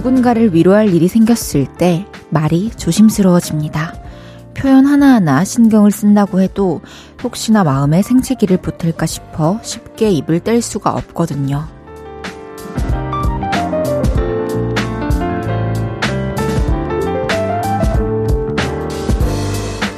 누군가를 0.00 0.54
위로할 0.54 0.94
일이 0.94 1.08
생겼을 1.08 1.66
때 1.76 2.06
말이 2.30 2.70
조심스러워집니다. 2.70 3.94
표현 4.54 4.86
하나하나 4.86 5.44
신경을 5.44 5.90
쓴다고 5.90 6.40
해도 6.40 6.80
혹시나 7.22 7.64
마음에 7.64 8.00
생채기를 8.00 8.56
붙을까 8.58 9.04
싶어 9.04 9.60
쉽게 9.62 10.10
입을 10.10 10.40
뗄 10.40 10.62
수가 10.62 10.94
없거든요. 10.94 11.66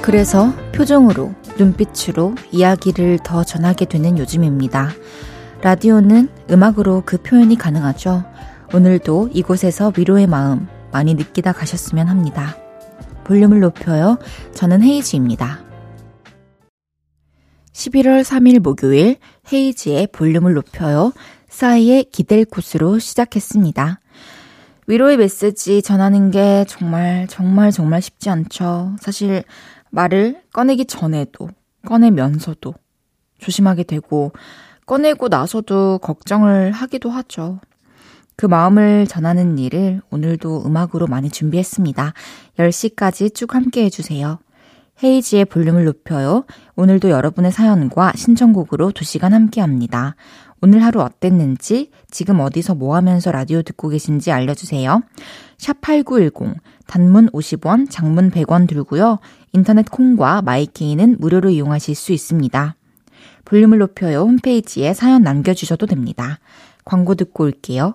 그래서 0.00 0.52
표정으로, 0.72 1.32
눈빛으로 1.58 2.34
이야기를 2.50 3.20
더 3.22 3.44
전하게 3.44 3.84
되는 3.84 4.18
요즘입니다. 4.18 4.90
라디오는 5.60 6.28
음악으로 6.50 7.04
그 7.06 7.18
표현이 7.18 7.56
가능하죠. 7.56 8.31
오늘도 8.74 9.28
이곳에서 9.34 9.92
위로의 9.94 10.26
마음 10.26 10.66
많이 10.92 11.12
느끼다 11.12 11.52
가셨으면 11.52 12.08
합니다. 12.08 12.56
볼륨을 13.24 13.60
높여요. 13.60 14.18
저는 14.54 14.82
헤이지입니다. 14.82 15.60
11월 17.72 18.22
3일 18.22 18.60
목요일 18.60 19.18
헤이지의 19.52 20.08
볼륨을 20.12 20.54
높여요. 20.54 21.12
싸이의 21.50 22.04
기댈 22.04 22.46
곳으로 22.46 22.98
시작했습니다. 22.98 24.00
위로의 24.86 25.18
메시지 25.18 25.82
전하는 25.82 26.30
게 26.30 26.64
정말 26.66 27.26
정말 27.28 27.72
정말 27.72 28.00
쉽지 28.00 28.30
않죠. 28.30 28.96
사실 29.00 29.44
말을 29.90 30.40
꺼내기 30.50 30.86
전에도, 30.86 31.50
꺼내면서도 31.86 32.74
조심하게 33.38 33.82
되고, 33.82 34.32
꺼내고 34.86 35.28
나서도 35.28 35.98
걱정을 35.98 36.72
하기도 36.72 37.10
하죠. 37.10 37.60
그 38.42 38.46
마음을 38.48 39.06
전하는 39.06 39.56
일을 39.56 40.02
오늘도 40.10 40.66
음악으로 40.66 41.06
많이 41.06 41.30
준비했습니다. 41.30 42.12
10시까지 42.58 43.32
쭉 43.32 43.54
함께 43.54 43.84
해주세요. 43.84 44.40
헤이지의 45.00 45.44
볼륨을 45.44 45.84
높여요. 45.84 46.44
오늘도 46.74 47.10
여러분의 47.10 47.52
사연과 47.52 48.14
신청곡으로 48.16 48.90
2시간 48.90 49.30
함께 49.30 49.60
합니다. 49.60 50.16
오늘 50.60 50.82
하루 50.82 51.02
어땠는지, 51.02 51.92
지금 52.10 52.40
어디서 52.40 52.74
뭐 52.74 52.96
하면서 52.96 53.30
라디오 53.30 53.62
듣고 53.62 53.90
계신지 53.90 54.32
알려주세요. 54.32 55.02
샵8910, 55.58 56.56
단문 56.88 57.28
50원, 57.28 57.88
장문 57.88 58.32
100원 58.32 58.66
들고요. 58.66 59.20
인터넷 59.52 59.88
콩과 59.88 60.42
마이케이는 60.42 61.18
무료로 61.20 61.50
이용하실 61.50 61.94
수 61.94 62.12
있습니다. 62.12 62.74
볼륨을 63.44 63.78
높여요 63.78 64.22
홈페이지에 64.22 64.94
사연 64.94 65.22
남겨주셔도 65.22 65.86
됩니다. 65.86 66.40
광고 66.84 67.14
듣고 67.14 67.44
올게요. 67.44 67.94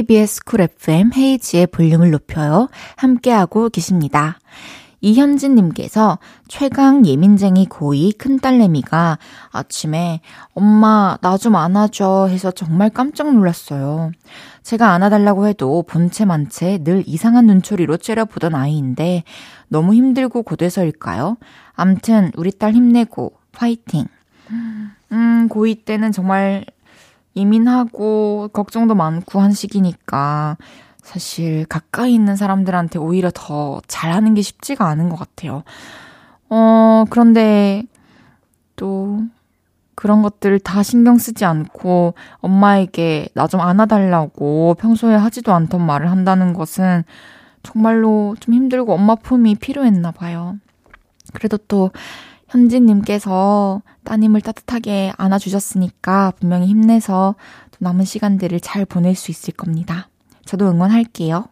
KBS 0.00 0.44
쿨 0.44 0.62
FM 0.62 1.10
헤이지의 1.14 1.66
볼륨을 1.66 2.10
높여요. 2.10 2.68
함께하고 2.96 3.68
계십니다. 3.68 4.38
이현진님께서 5.02 6.18
최강 6.48 7.04
예민쟁이 7.04 7.66
고이 7.66 8.12
큰딸내미가 8.12 9.18
아침에 9.50 10.20
엄마 10.54 11.18
나 11.20 11.36
좀 11.36 11.54
안아줘 11.56 12.28
해서 12.30 12.50
정말 12.50 12.88
깜짝 12.88 13.30
놀랐어요. 13.34 14.10
제가 14.62 14.92
안아달라고 14.92 15.46
해도 15.46 15.82
본체 15.86 16.24
만체 16.24 16.78
늘 16.78 17.02
이상한 17.06 17.46
눈초리로 17.46 17.98
째려보던 17.98 18.54
아이인데 18.54 19.24
너무 19.68 19.92
힘들고 19.94 20.44
고돼서일까요? 20.44 21.36
암튼 21.74 22.30
우리 22.36 22.52
딸 22.52 22.72
힘내고 22.72 23.32
파이팅. 23.52 24.06
음, 25.12 25.48
고2 25.50 25.84
때는 25.84 26.12
정말 26.12 26.64
예민하고 27.36 28.48
걱정도 28.52 28.94
많고 28.94 29.40
한 29.40 29.52
시기니까 29.52 30.56
사실 31.02 31.64
가까이 31.66 32.14
있는 32.14 32.36
사람들한테 32.36 32.98
오히려 32.98 33.30
더 33.32 33.80
잘하는 33.86 34.34
게 34.34 34.42
쉽지가 34.42 34.86
않은 34.86 35.08
것 35.08 35.18
같아요. 35.18 35.62
어, 36.48 37.04
그런데 37.10 37.84
또 38.76 39.22
그런 39.94 40.22
것들 40.22 40.58
다 40.60 40.82
신경 40.82 41.18
쓰지 41.18 41.44
않고 41.44 42.14
엄마에게 42.38 43.28
나 43.34 43.46
좀 43.46 43.60
안아달라고 43.60 44.74
평소에 44.78 45.14
하지도 45.14 45.52
않던 45.52 45.84
말을 45.84 46.10
한다는 46.10 46.54
것은 46.54 47.04
정말로 47.62 48.34
좀 48.40 48.54
힘들고 48.54 48.94
엄마 48.94 49.14
품이 49.14 49.56
필요했나 49.56 50.12
봐요. 50.12 50.56
그래도 51.34 51.58
또 51.68 51.90
현진님께서 52.50 53.82
따님을 54.04 54.40
따뜻하게 54.40 55.12
안아주셨으니까 55.16 56.32
분명히 56.38 56.66
힘내서 56.66 57.36
남은 57.78 58.04
시간들을 58.04 58.60
잘 58.60 58.84
보낼 58.84 59.14
수 59.14 59.30
있을 59.30 59.54
겁니다. 59.54 60.08
저도 60.44 60.68
응원할게요. 60.70 61.46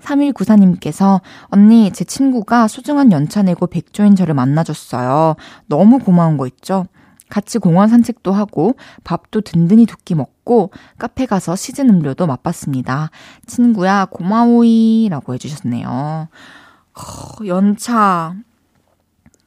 3194님께서 0.00 1.20
언니 1.46 1.90
제 1.92 2.04
친구가 2.04 2.68
소중한 2.68 3.10
연차 3.12 3.42
내고 3.42 3.66
백조인 3.66 4.16
저를 4.16 4.34
만나줬어요. 4.34 5.36
너무 5.66 5.98
고마운 5.98 6.36
거 6.36 6.46
있죠? 6.46 6.86
같이 7.28 7.58
공원 7.58 7.88
산책도 7.88 8.32
하고 8.32 8.76
밥도 9.02 9.40
든든히 9.40 9.86
두 9.86 9.96
끼 10.04 10.14
먹고 10.14 10.70
카페 10.98 11.24
가서 11.24 11.56
시즌 11.56 11.88
음료도 11.88 12.26
맛봤습니다. 12.26 13.10
친구야 13.46 14.04
고마워이 14.04 15.08
라고 15.10 15.32
해주셨네요. 15.34 15.88
어, 15.88 17.46
연차 17.46 18.34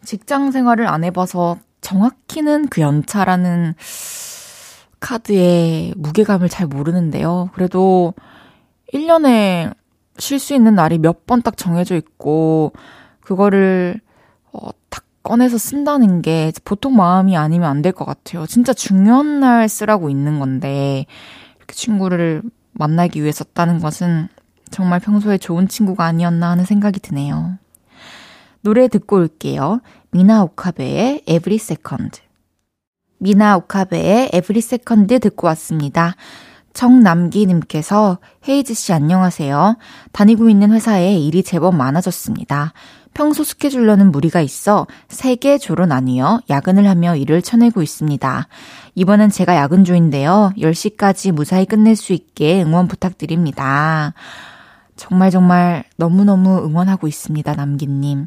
직장 0.07 0.51
생활을 0.51 0.87
안 0.87 1.03
해봐서 1.03 1.57
정확히는 1.81 2.69
그 2.69 2.79
연차라는 2.79 3.73
카드의 5.01 5.93
무게감을 5.97 6.47
잘 6.47 6.65
모르는데요. 6.65 7.49
그래도 7.53 8.13
1년에 8.93 9.73
쉴 10.17 10.39
수 10.39 10.53
있는 10.55 10.75
날이 10.75 10.97
몇 10.97 11.25
번 11.27 11.41
딱 11.41 11.57
정해져 11.57 11.95
있고, 11.97 12.71
그거를, 13.19 13.99
어, 14.53 14.69
딱 14.89 15.03
꺼내서 15.23 15.57
쓴다는 15.57 16.21
게 16.21 16.53
보통 16.63 16.95
마음이 16.95 17.35
아니면 17.35 17.69
안 17.69 17.81
될 17.81 17.91
것 17.91 18.05
같아요. 18.05 18.45
진짜 18.47 18.73
중요한 18.73 19.41
날 19.41 19.67
쓰라고 19.67 20.09
있는 20.09 20.39
건데, 20.39 21.05
이렇게 21.57 21.73
친구를 21.75 22.43
만나기 22.71 23.21
위해 23.21 23.33
썼다는 23.33 23.79
것은 23.79 24.29
정말 24.71 25.01
평소에 25.01 25.37
좋은 25.37 25.67
친구가 25.67 26.05
아니었나 26.05 26.49
하는 26.51 26.63
생각이 26.63 27.01
드네요. 27.01 27.57
노래 28.67 28.89
듣고 28.89 29.15
올게요. 29.15 29.79
미나 30.11 30.43
오카베의 30.43 31.21
Every 31.25 31.55
Second. 31.55 32.19
미나 33.17 33.55
오카베의 33.55 34.31
Every 34.33 34.57
Second 34.57 35.19
듣고 35.19 35.47
왔습니다. 35.47 36.15
정남기님께서 36.73 38.17
헤이즈 38.45 38.73
씨 38.73 38.91
안녕하세요. 38.91 39.77
다니고 40.11 40.49
있는 40.49 40.73
회사에 40.73 41.17
일이 41.17 41.43
제법 41.43 41.75
많아졌습니다. 41.75 42.73
평소 43.13 43.45
스케줄로는 43.45 44.11
무리가 44.11 44.41
있어 44.41 44.85
3개 45.07 45.61
조로 45.61 45.85
나뉘어 45.85 46.41
야근을 46.49 46.89
하며 46.89 47.15
일을 47.15 47.41
쳐내고 47.41 47.81
있습니다. 47.81 48.49
이번엔 48.95 49.29
제가 49.29 49.55
야근조인데요. 49.55 50.51
10시까지 50.57 51.31
무사히 51.31 51.65
끝낼 51.65 51.95
수 51.95 52.11
있게 52.11 52.63
응원 52.63 52.89
부탁드립니다. 52.89 54.13
정말 54.97 55.31
정말 55.31 55.85
너무너무 55.95 56.65
응원하고 56.65 57.07
있습니다, 57.07 57.53
남기님. 57.53 58.25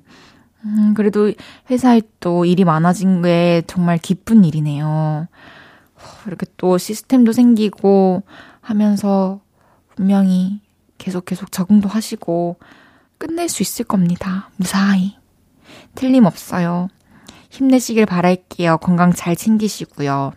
음, 0.64 0.94
그래도 0.94 1.32
회사에 1.70 2.02
또 2.20 2.44
일이 2.44 2.64
많아진 2.64 3.22
게 3.22 3.62
정말 3.66 3.98
기쁜 3.98 4.44
일이네요. 4.44 5.26
이렇게 6.26 6.46
또 6.56 6.78
시스템도 6.78 7.32
생기고 7.32 8.22
하면서 8.60 9.40
분명히 9.94 10.60
계속 10.98 11.24
계속 11.24 11.50
적응도 11.50 11.88
하시고 11.88 12.56
끝낼 13.18 13.48
수 13.48 13.62
있을 13.62 13.84
겁니다. 13.84 14.50
무사히. 14.56 15.16
틀림없어요. 15.94 16.88
힘내시길 17.50 18.06
바랄게요. 18.06 18.78
건강 18.78 19.12
잘 19.12 19.36
챙기시고요. 19.36 20.32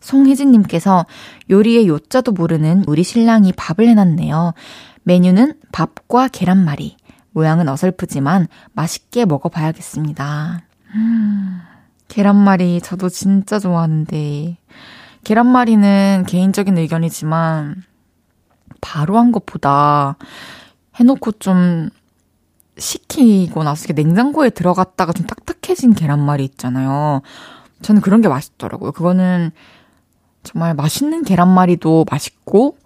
송혜진님께서 0.00 1.06
요리의 1.50 1.88
요자도 1.88 2.32
모르는 2.32 2.84
우리 2.86 3.02
신랑이 3.02 3.52
밥을 3.52 3.88
해놨네요. 3.88 4.54
메뉴는 5.02 5.54
밥과 5.72 6.28
계란말이. 6.28 6.96
모양은 7.36 7.68
어설프지만 7.68 8.48
맛있게 8.72 9.26
먹어봐야겠습니다. 9.26 10.62
음. 10.94 11.60
계란말이 12.08 12.80
저도 12.80 13.10
진짜 13.10 13.58
좋아하는데 13.58 14.56
계란말이는 15.22 16.24
개인적인 16.26 16.78
의견이지만 16.78 17.82
바로 18.80 19.18
한 19.18 19.32
것보다 19.32 20.16
해놓고 20.94 21.32
좀 21.32 21.90
식히고 22.78 23.64
나서 23.64 23.92
냉장고에 23.92 24.48
들어갔다가 24.48 25.12
좀 25.12 25.26
딱딱해진 25.26 25.92
계란말이 25.92 26.42
있잖아요. 26.44 27.20
저는 27.82 28.00
그런 28.00 28.22
게 28.22 28.28
맛있더라고요. 28.28 28.92
그거는 28.92 29.50
정말 30.42 30.72
맛있는 30.72 31.22
계란말이도 31.22 32.06
맛있고, 32.10 32.78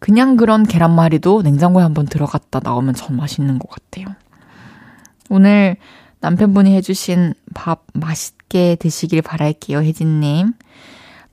그냥 0.00 0.36
그런 0.36 0.64
계란말이도 0.64 1.42
냉장고에 1.42 1.82
한번 1.82 2.06
들어갔다 2.06 2.60
나오면 2.64 2.94
전 2.94 3.16
맛있는 3.16 3.58
것 3.58 3.70
같아요. 3.70 4.06
오늘 5.28 5.76
남편분이 6.20 6.74
해주신 6.76 7.34
밥 7.54 7.84
맛있게 7.92 8.76
드시길 8.80 9.22
바랄게요, 9.22 9.78
혜진님. 9.82 10.54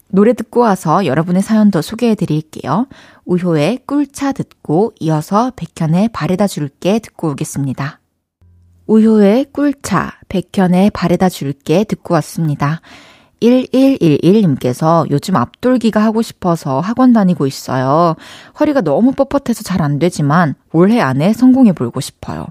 노래 0.09 0.33
듣고 0.33 0.61
와서 0.61 1.05
여러분의 1.05 1.41
사연 1.41 1.71
도 1.71 1.81
소개해 1.81 2.15
드릴게요. 2.15 2.87
우효의 3.25 3.79
꿀차 3.85 4.31
듣고 4.31 4.93
이어서 4.99 5.51
백현의 5.55 6.09
바래다 6.09 6.47
줄게 6.47 6.99
듣고 6.99 7.31
오겠습니다. 7.31 7.99
우효의 8.85 9.47
꿀차, 9.51 10.13
백현의 10.29 10.91
바래다 10.91 11.27
줄게 11.27 11.83
듣고 11.83 12.13
왔습니다. 12.15 12.81
1111님께서 13.41 15.09
요즘 15.11 15.35
앞돌기가 15.35 16.03
하고 16.03 16.21
싶어서 16.21 16.79
학원 16.79 17.13
다니고 17.13 17.45
있어요. 17.47 18.15
허리가 18.59 18.81
너무 18.81 19.13
뻣뻣해서 19.13 19.65
잘 19.65 19.81
안 19.81 19.99
되지만 19.99 20.55
올해 20.73 20.99
안에 20.99 21.33
성공해 21.33 21.71
보고 21.71 22.01
싶어요. 22.01 22.47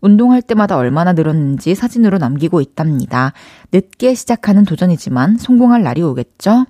운동할 0.00 0.42
때마다 0.42 0.76
얼마나 0.76 1.12
늘었는지 1.12 1.74
사진으로 1.74 2.18
남기고 2.18 2.60
있답니다. 2.60 3.32
늦게 3.72 4.14
시작하는 4.14 4.64
도전이지만 4.64 5.36
성공할 5.38 5.82
날이 5.82 6.02
오겠죠? 6.02 6.66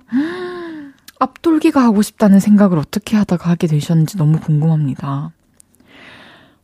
앞돌기가 1.19 1.81
하고 1.81 2.01
싶다는 2.01 2.39
생각을 2.39 2.77
어떻게 2.77 3.15
하다가 3.15 3.49
하게 3.49 3.67
되셨는지 3.67 4.17
너무 4.17 4.39
궁금합니다. 4.39 5.31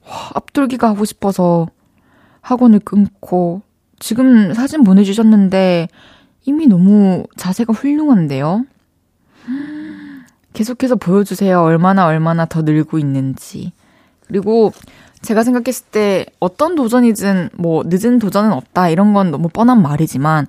와, 0.06 0.30
앞돌기가 0.36 0.90
하고 0.90 1.06
싶어서 1.06 1.68
학원을 2.42 2.80
끊고 2.80 3.62
지금 4.00 4.54
사진 4.54 4.84
보내주셨는데 4.84 5.88
이미 6.46 6.68
너무 6.68 7.26
자세가 7.38 7.74
훌륭한데요? 7.74 8.66
계속해서 10.54 10.96
보여주세요. 10.96 11.62
얼마나 11.62 12.06
얼마나 12.06 12.46
더 12.46 12.62
늘고 12.62 12.98
있는지. 12.98 13.72
그리고 14.28 14.72
제가 15.22 15.44
생각했을 15.44 15.88
때 15.88 16.26
어떤 16.40 16.76
도전이든 16.76 17.50
뭐 17.58 17.84
늦은 17.86 18.20
도전은 18.20 18.54
없다 18.54 18.90
이런 18.90 19.14
건 19.14 19.32
너무 19.32 19.50
뻔한 19.50 19.82
말이지만 19.82 20.48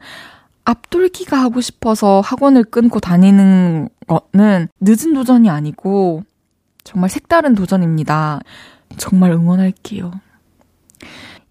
앞돌기가 0.64 1.36
하고 1.36 1.60
싶어서 1.60 2.20
학원을 2.20 2.64
끊고 2.64 3.00
다니는 3.00 3.88
거는 4.06 4.68
늦은 4.80 5.14
도전이 5.14 5.50
아니고 5.50 6.22
정말 6.84 7.10
색다른 7.10 7.54
도전입니다. 7.54 8.40
정말 8.96 9.32
응원할게요. 9.32 10.12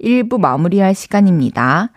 1부 0.01 0.39
마무리할 0.39 0.95
시간입니다. 0.95 1.91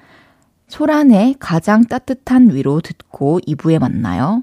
소란의 0.73 1.35
가장 1.39 1.85
따뜻한 1.85 2.49
위로 2.55 2.81
듣고 2.81 3.41
2부에 3.47 3.79
만나요. 3.79 4.43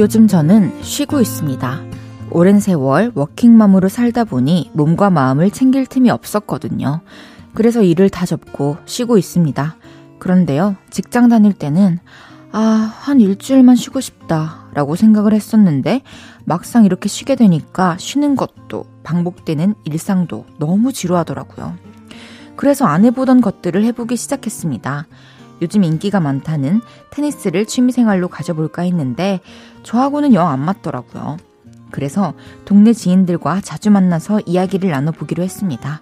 요즘 0.00 0.28
저는 0.28 0.82
쉬고 0.82 1.20
있습니다. 1.20 1.82
오랜 2.30 2.58
세월 2.58 3.12
워킹맘으로 3.14 3.90
살다 3.90 4.24
보니 4.24 4.70
몸과 4.72 5.10
마음을 5.10 5.50
챙길 5.50 5.84
틈이 5.84 6.08
없었거든요. 6.08 7.02
그래서 7.52 7.82
일을 7.82 8.08
다 8.08 8.24
접고 8.24 8.78
쉬고 8.86 9.18
있습니다. 9.18 9.76
그런데요, 10.18 10.76
직장 10.88 11.28
다닐 11.28 11.52
때는, 11.52 11.98
아, 12.50 12.58
한 12.58 13.20
일주일만 13.20 13.76
쉬고 13.76 14.00
싶다, 14.00 14.70
라고 14.72 14.96
생각을 14.96 15.34
했었는데, 15.34 16.00
막상 16.46 16.86
이렇게 16.86 17.06
쉬게 17.10 17.34
되니까 17.34 17.98
쉬는 17.98 18.36
것도, 18.36 18.86
반복되는 19.02 19.74
일상도 19.84 20.46
너무 20.58 20.94
지루하더라고요. 20.94 21.74
그래서 22.56 22.86
안 22.86 23.04
해보던 23.04 23.42
것들을 23.42 23.84
해보기 23.84 24.16
시작했습니다. 24.16 25.06
요즘 25.62 25.84
인기가 25.84 26.20
많다는 26.20 26.80
테니스를 27.10 27.66
취미생활로 27.66 28.28
가져볼까 28.28 28.82
했는데, 28.82 29.40
저하고는 29.82 30.34
영 30.34 30.48
안 30.48 30.60
맞더라고요. 30.60 31.36
그래서 31.90 32.34
동네 32.64 32.92
지인들과 32.92 33.60
자주 33.60 33.90
만나서 33.90 34.40
이야기를 34.46 34.90
나눠보기로 34.90 35.42
했습니다. 35.42 36.00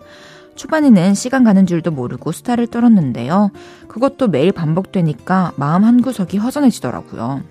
초반에는 0.54 1.14
시간 1.14 1.44
가는 1.44 1.66
줄도 1.66 1.92
모르고 1.92 2.32
수다를 2.32 2.66
떨었는데요. 2.66 3.50
그것도 3.86 4.28
매일 4.28 4.52
반복되니까 4.52 5.52
마음 5.56 5.84
한구석이 5.84 6.36
허전해지더라고요. 6.38 7.42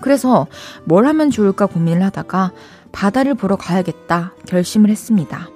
그래서 0.00 0.46
뭘 0.84 1.06
하면 1.06 1.30
좋을까 1.30 1.66
고민을 1.66 2.02
하다가 2.04 2.52
바다를 2.92 3.34
보러 3.34 3.56
가야겠다 3.56 4.34
결심을 4.46 4.88
했습니다. 4.88 5.48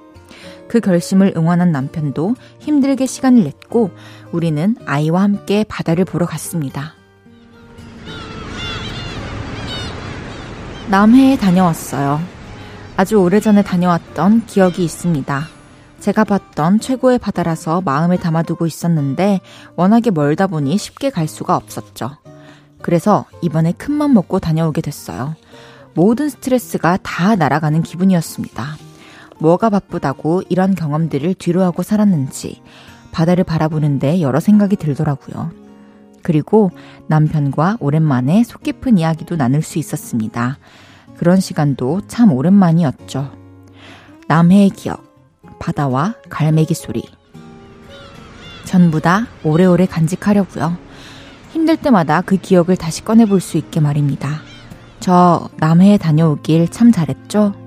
그 0.67 0.79
결심을 0.79 1.33
응원한 1.35 1.71
남편도 1.71 2.35
힘들게 2.59 3.05
시간을 3.05 3.43
냈고 3.43 3.91
우리는 4.31 4.75
아이와 4.85 5.21
함께 5.21 5.63
바다를 5.63 6.05
보러 6.05 6.25
갔습니다. 6.25 6.93
남해에 10.89 11.37
다녀왔어요. 11.37 12.19
아주 12.97 13.17
오래전에 13.17 13.63
다녀왔던 13.63 14.45
기억이 14.45 14.83
있습니다. 14.83 15.47
제가 15.99 16.25
봤던 16.25 16.79
최고의 16.81 17.17
바다라서 17.17 17.81
마음에 17.81 18.17
담아두고 18.17 18.67
있었는데 18.67 19.39
워낙에 19.75 20.11
멀다 20.11 20.47
보니 20.47 20.77
쉽게 20.77 21.09
갈 21.09 21.27
수가 21.27 21.55
없었죠. 21.55 22.17
그래서 22.81 23.25
이번에 23.41 23.71
큰맘 23.71 24.13
먹고 24.13 24.39
다녀오게 24.39 24.81
됐어요. 24.81 25.35
모든 25.93 26.29
스트레스가 26.29 26.97
다 27.01 27.35
날아가는 27.35 27.81
기분이었습니다. 27.83 28.75
뭐가 29.43 29.69
바쁘다고 29.69 30.41
이런 30.47 30.73
경험들을 30.73 31.33
뒤로하고 31.33 31.83
살았는지 31.83 32.61
바다를 33.11 33.43
바라보는데 33.43 34.21
여러 34.21 34.39
생각이 34.39 34.77
들더라고요. 34.77 35.51
그리고 36.21 36.71
남편과 37.07 37.77
오랜만에 37.81 38.45
속 38.45 38.63
깊은 38.63 38.97
이야기도 38.97 39.35
나눌 39.35 39.61
수 39.61 39.79
있었습니다. 39.79 40.57
그런 41.17 41.41
시간도 41.41 42.07
참 42.07 42.31
오랜만이었죠. 42.31 43.31
남해의 44.29 44.69
기억. 44.69 45.11
바다와 45.59 46.15
갈매기 46.29 46.73
소리. 46.73 47.03
전부 48.63 49.01
다 49.01 49.27
오래오래 49.43 49.87
간직하려고요. 49.87 50.77
힘들 51.51 51.75
때마다 51.75 52.21
그 52.21 52.37
기억을 52.37 52.77
다시 52.77 53.03
꺼내볼 53.03 53.41
수 53.41 53.57
있게 53.57 53.81
말입니다. 53.81 54.39
저 55.01 55.49
남해에 55.57 55.97
다녀오길 55.97 56.69
참 56.69 56.93
잘했죠? 56.93 57.62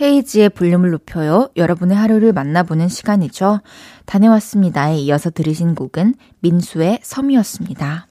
헤이지의 0.00 0.50
볼륨을 0.50 0.90
높여요. 0.90 1.48
여러분의 1.56 1.96
하루를 1.96 2.32
만나보는 2.32 2.88
시간이죠. 2.88 3.60
다녀왔습니다에 4.04 4.96
이어서 4.98 5.30
들으신 5.30 5.74
곡은 5.74 6.14
민수의 6.40 7.00
섬이었습니다. 7.02 8.06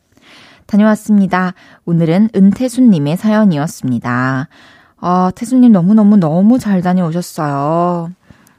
다녀왔습니다. 0.65 1.53
오늘은 1.85 2.29
은태수님의 2.35 3.17
사연이었습니다. 3.17 4.47
아, 4.97 5.31
태수님 5.35 5.71
너무너무 5.71 6.17
너무 6.17 6.57
잘 6.57 6.81
다녀오셨어요. 6.81 8.11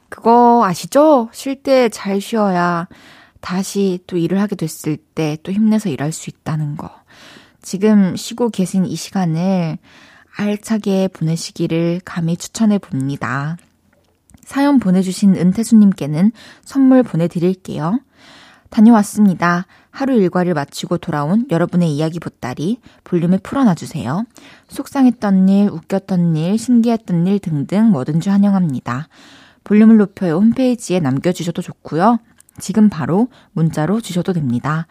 그거 0.09 0.63
아시죠? 0.63 1.27
쉴 1.33 1.61
때 1.63 1.89
잘 1.89 2.21
쉬어야 2.21 2.87
다시 3.41 3.99
또 4.07 4.15
일을 4.15 4.39
하게 4.39 4.55
됐을 4.55 4.95
때 4.95 5.35
또 5.43 5.51
힘내서 5.51 5.89
일할 5.89 6.13
수 6.13 6.29
있다는 6.29 6.77
거. 6.77 6.89
지금 7.61 8.15
쉬고 8.15 8.49
계신 8.49 8.85
이 8.85 8.95
시간을 8.95 9.77
알차게 10.37 11.09
보내시기를 11.09 11.99
감히 12.05 12.37
추천해 12.37 12.77
봅니다. 12.77 13.57
사연 14.43 14.79
보내주신 14.79 15.35
은태수님께는 15.35 16.31
선물 16.63 17.03
보내드릴게요. 17.03 17.99
다녀왔습니다. 18.69 19.65
하루 19.89 20.13
일과를 20.13 20.53
마치고 20.53 20.99
돌아온 20.99 21.47
여러분의 21.49 21.91
이야기 21.91 22.19
보따리 22.19 22.79
볼륨에 23.03 23.39
풀어놔주세요. 23.39 24.25
속상했던 24.67 25.49
일, 25.49 25.69
웃겼던 25.69 26.35
일, 26.35 26.57
신기했던 26.57 27.25
일 27.25 27.39
등등 27.39 27.89
뭐든지 27.89 28.29
환영합니다. 28.29 29.07
볼륨을 29.63 29.97
높여요 29.97 30.35
홈페이지에 30.35 30.99
남겨주셔도 30.99 31.61
좋고요. 31.61 32.19
지금 32.59 32.89
바로 32.89 33.27
문자로 33.53 34.01
주셔도 34.01 34.33
됩니다. 34.33 34.87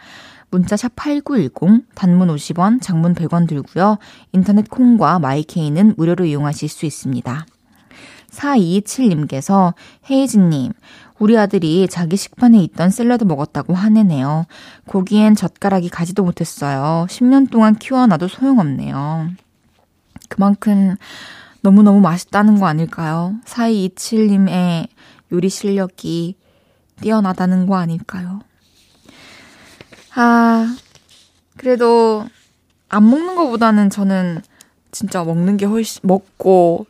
문자 0.50 0.76
샵 0.76 0.94
8910, 0.96 1.86
단문 1.94 2.28
50원, 2.28 2.80
장문 2.80 3.14
100원 3.14 3.48
들고요. 3.48 3.98
인터넷 4.32 4.68
콩과 4.70 5.18
마이케이는 5.18 5.94
무료로 5.96 6.24
이용하실 6.24 6.68
수 6.68 6.86
있습니다. 6.86 7.46
4227님께서 8.30 9.74
헤이즈님, 10.10 10.72
우리 11.18 11.38
아들이 11.38 11.88
자기 11.88 12.16
식판에 12.16 12.62
있던 12.64 12.90
샐러드 12.90 13.24
먹었다고 13.24 13.74
화내네요. 13.74 14.46
고기엔 14.86 15.34
젓가락이 15.34 15.88
가지도 15.88 16.22
못했어요. 16.22 17.06
10년 17.08 17.50
동안 17.50 17.74
키워놔도 17.74 18.28
소용없네요. 18.28 19.30
그만큼 20.28 20.96
너무너무 21.62 22.00
맛있다는 22.00 22.60
거 22.60 22.66
아닐까요? 22.66 23.34
4227님의 23.44 24.88
요리 25.32 25.48
실력이 25.48 26.36
뛰어나다는 27.00 27.66
거 27.66 27.76
아닐까요? 27.76 28.40
아, 30.18 30.74
그래도 31.58 32.24
안 32.88 33.08
먹는 33.08 33.36
것보다는 33.36 33.90
저는 33.90 34.40
진짜 34.90 35.22
먹는 35.22 35.58
게 35.58 35.66
훨씬 35.66 36.00
먹고 36.04 36.86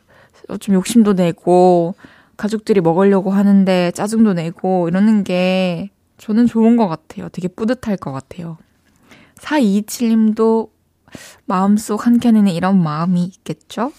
좀 0.61 0.75
욕심도 0.75 1.11
내고 1.11 1.95
가족들이 2.37 2.79
먹으려고 2.79 3.31
하는데 3.31 3.91
짜증도 3.91 4.33
내고 4.33 4.87
이러는 4.87 5.25
게 5.25 5.89
저는 6.17 6.47
좋은 6.47 6.77
것 6.77 6.87
같아요. 6.87 7.27
되게 7.29 7.49
뿌듯할 7.49 7.97
것 7.97 8.13
같아요. 8.13 8.57
4227님도 9.35 10.69
마음속 11.45 12.05
한켠에는 12.05 12.51
이런 12.53 12.81
마음이 12.81 13.25
있겠죠? 13.25 13.91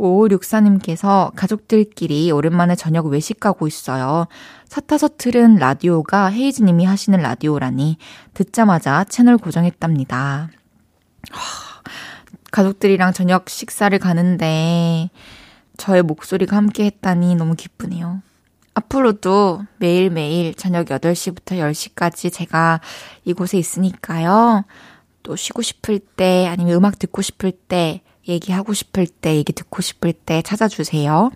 5564님께서 0.00 1.30
가족들끼리 1.36 2.30
오랜만에 2.30 2.74
저녁 2.74 3.06
외식 3.06 3.38
가고 3.38 3.66
있어요. 3.66 4.26
사타서 4.66 5.10
틀은 5.18 5.56
라디오가 5.56 6.26
헤이즈님이 6.26 6.84
하시는 6.84 7.20
라디오라니 7.20 7.98
듣자마자 8.34 9.04
채널 9.04 9.36
고정했답니다. 9.36 10.48
가족들이랑 12.50 13.12
저녁 13.12 13.48
식사를 13.48 13.96
가는데 13.98 15.10
저의 15.76 16.02
목소리가 16.02 16.56
함께 16.56 16.84
했다니 16.86 17.36
너무 17.36 17.54
기쁘네요. 17.54 18.22
앞으로도 18.74 19.62
매일매일 19.78 20.54
저녁 20.54 20.86
8시부터 20.86 21.58
10시까지 21.58 22.32
제가 22.32 22.80
이곳에 23.24 23.58
있으니까요. 23.58 24.64
또 25.22 25.36
쉬고 25.36 25.62
싶을 25.62 25.98
때 25.98 26.46
아니면 26.48 26.74
음악 26.74 26.98
듣고 26.98 27.22
싶을 27.22 27.52
때 27.52 28.02
얘기하고 28.28 28.72
싶을 28.74 29.06
때 29.06 29.36
얘기 29.36 29.52
듣고 29.52 29.82
싶을 29.82 30.12
때 30.12 30.42
찾아주세요. 30.42 31.30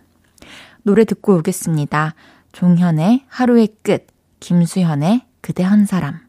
노래 0.83 1.05
듣고 1.05 1.37
오겠습니다. 1.37 2.15
종현의 2.53 3.25
하루의 3.29 3.69
끝, 3.83 4.07
김수현의 4.41 5.23
그대 5.41 5.63
한 5.63 5.87
사람. 5.87 6.21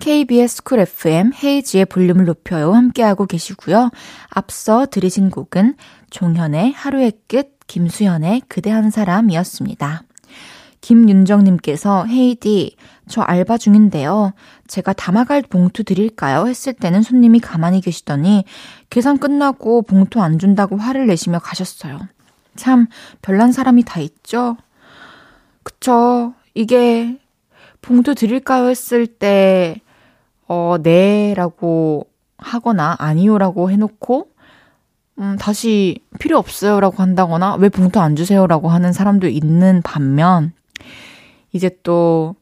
KBS 0.00 0.64
쿨 0.64 0.80
FM 0.80 1.32
헤이지의 1.42 1.84
볼륨을 1.86 2.24
높여요 2.24 2.72
함께하고 2.72 3.26
계시고요. 3.26 3.90
앞서 4.30 4.86
들으신 4.86 5.30
곡은 5.30 5.76
종현의 6.10 6.72
하루의 6.72 7.12
끝, 7.28 7.58
김수현의 7.68 8.42
그대 8.48 8.70
한 8.70 8.90
사람이었습니다. 8.90 10.02
김윤정님께서 10.80 12.06
헤이디, 12.06 12.74
저 13.08 13.20
알바 13.22 13.58
중인데요. 13.58 14.32
제가 14.72 14.94
담아갈 14.94 15.42
봉투 15.42 15.84
드릴까요? 15.84 16.46
했을 16.46 16.72
때는 16.72 17.02
손님이 17.02 17.40
가만히 17.40 17.82
계시더니 17.82 18.46
계산 18.88 19.18
끝나고 19.18 19.82
봉투 19.82 20.22
안 20.22 20.38
준다고 20.38 20.78
화를 20.78 21.06
내시며 21.06 21.40
가셨어요. 21.40 22.00
참, 22.56 22.86
별난 23.20 23.52
사람이 23.52 23.84
다 23.84 24.00
있죠? 24.00 24.56
그쵸. 25.62 26.32
이게 26.54 27.18
봉투 27.82 28.14
드릴까요? 28.14 28.68
했을 28.68 29.06
때, 29.06 29.76
어, 30.48 30.76
네 30.82 31.34
라고 31.36 32.06
하거나 32.38 32.96
아니요 32.98 33.36
라고 33.36 33.70
해놓고, 33.70 34.28
음, 35.18 35.36
다시 35.38 36.00
필요 36.18 36.38
없어요 36.38 36.80
라고 36.80 37.02
한다거나 37.02 37.56
왜 37.56 37.68
봉투 37.68 38.00
안 38.00 38.16
주세요 38.16 38.46
라고 38.46 38.70
하는 38.70 38.94
사람도 38.94 39.28
있는 39.28 39.82
반면, 39.82 40.54
이제 41.52 41.68
또 41.82 42.36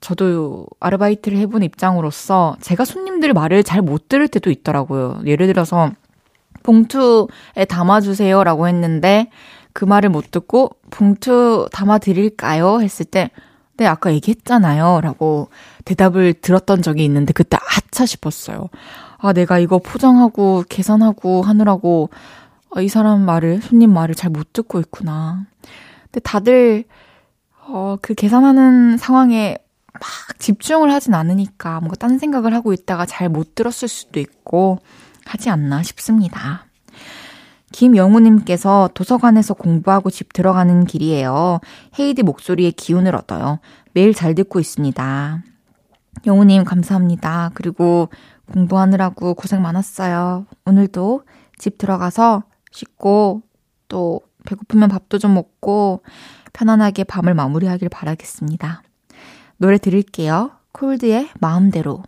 저도 0.00 0.66
아르바이트를 0.80 1.38
해본 1.38 1.62
입장으로서 1.62 2.56
제가 2.60 2.84
손님들 2.84 3.32
말을 3.32 3.64
잘 3.64 3.82
못 3.82 4.08
들을 4.08 4.28
때도 4.28 4.50
있더라고요. 4.50 5.20
예를 5.26 5.46
들어서 5.46 5.90
봉투에 6.62 7.64
담아주세요라고 7.68 8.68
했는데 8.68 9.30
그 9.72 9.84
말을 9.84 10.10
못 10.10 10.30
듣고 10.30 10.70
봉투 10.90 11.68
담아드릴까요? 11.72 12.80
했을 12.80 13.04
때 13.06 13.30
네, 13.76 13.86
아까 13.86 14.12
얘기했잖아요. 14.12 15.00
라고 15.02 15.50
대답을 15.84 16.34
들었던 16.34 16.82
적이 16.82 17.04
있는데 17.04 17.32
그때 17.32 17.56
아차 17.56 18.06
싶었어요. 18.06 18.68
아, 19.18 19.32
내가 19.32 19.58
이거 19.60 19.78
포장하고 19.78 20.64
계산하고 20.68 21.42
하느라고 21.42 22.10
이 22.80 22.88
사람 22.88 23.22
말을, 23.22 23.62
손님 23.62 23.92
말을 23.92 24.14
잘 24.14 24.30
못 24.30 24.52
듣고 24.52 24.80
있구나. 24.80 25.44
근데 26.04 26.20
다들 26.20 26.84
어, 27.68 27.96
그 28.02 28.14
계산하는 28.14 28.96
상황에 28.96 29.58
막 30.00 30.38
집중을 30.38 30.92
하진 30.92 31.14
않으니까 31.14 31.80
뭔가 31.80 31.96
딴 31.96 32.18
생각을 32.18 32.54
하고 32.54 32.72
있다가 32.72 33.06
잘 33.06 33.28
못 33.28 33.54
들었을 33.54 33.88
수도 33.88 34.20
있고 34.20 34.78
하지 35.24 35.50
않나 35.50 35.82
싶습니다. 35.82 36.64
김영우님께서 37.72 38.90
도서관에서 38.94 39.54
공부하고 39.54 40.10
집 40.10 40.32
들어가는 40.32 40.86
길이에요. 40.86 41.60
헤이디 41.98 42.22
목소리에 42.22 42.70
기운을 42.70 43.14
얻어요. 43.14 43.58
매일 43.92 44.14
잘 44.14 44.34
듣고 44.34 44.58
있습니다. 44.58 45.42
영우님 46.26 46.64
감사합니다. 46.64 47.50
그리고 47.54 48.08
공부하느라고 48.52 49.34
고생 49.34 49.60
많았어요. 49.60 50.46
오늘도 50.64 51.24
집 51.58 51.76
들어가서 51.76 52.44
씻고 52.72 53.42
또 53.88 54.20
배고프면 54.46 54.88
밥도 54.88 55.18
좀 55.18 55.34
먹고 55.34 56.02
편안하게 56.54 57.04
밤을 57.04 57.34
마무리하길 57.34 57.90
바라겠습니다. 57.90 58.82
노래 59.58 59.78
들을게요. 59.78 60.52
콜드의 60.72 61.30
마음대로. 61.40 62.02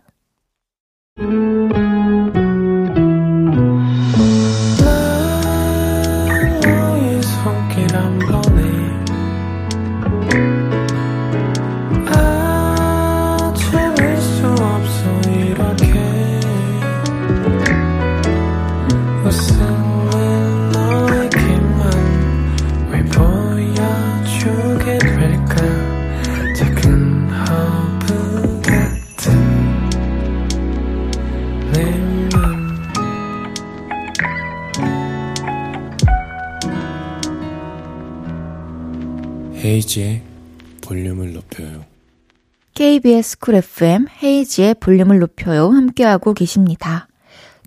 KBS 43.01 43.39
쿨 43.39 43.55
FM 43.55 44.05
헤이지의 44.21 44.75
볼륨을 44.75 45.17
높여요. 45.17 45.69
함께하고 45.69 46.35
계십니다. 46.35 47.07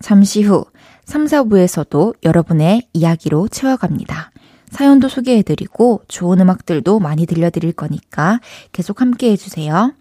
잠시 0.01 0.43
후 0.43 0.65
3, 1.07 1.25
4부에서도 1.25 2.15
여러분의 2.23 2.83
이야기로 2.93 3.49
채워갑니다. 3.49 4.31
사연도 4.71 5.09
소개해드리고 5.09 6.03
좋은 6.07 6.41
음악들도 6.41 7.01
많이 7.01 7.27
들려드릴 7.27 7.73
거니까 7.73 8.41
계속 8.71 9.01
함께 9.01 9.33
해주세요. 9.33 9.93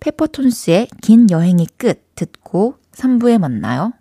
페퍼톤스의 0.00 0.88
긴 1.00 1.30
여행의 1.30 1.68
끝 1.76 2.02
듣고 2.16 2.74
3부에 2.92 3.38
만나요. 3.38 3.92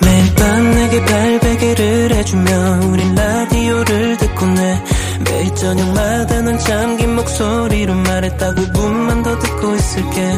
매일 0.00 0.34
밤 0.36 0.70
내게 0.70 1.04
발베개를 1.04 2.14
해주며 2.14 2.80
우린 2.92 3.14
라디오를 3.14 4.16
듣 4.16 4.27
고내 4.48 4.84
매일 5.24 5.54
저녁마다 5.54 6.40
넌 6.42 6.58
잠긴 6.58 7.16
목소리로 7.16 7.94
말했다 7.94 8.54
5분만 8.54 9.24
더 9.24 9.38
듣고 9.38 9.74
있을게 9.74 10.32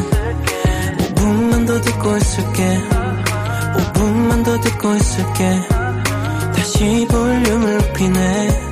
5분만 0.97 1.67
더 1.67 1.81
듣고 1.81 2.17
있을게 2.17 2.79
5분만 3.77 4.43
더 4.43 4.59
듣고 4.59 4.95
있을게 4.95 5.59
다시 6.55 7.07
볼륨을 7.09 7.77
높이네 7.77 8.71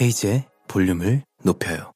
헤이즈의 0.00 0.44
볼륨을 0.66 1.22
높여요. 1.42 1.92